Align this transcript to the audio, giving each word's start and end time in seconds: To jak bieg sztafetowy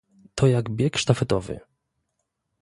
To 0.35 0.47
jak 0.47 0.69
bieg 0.69 0.97
sztafetowy 0.99 1.59